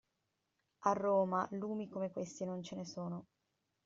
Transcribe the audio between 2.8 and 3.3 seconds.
sono.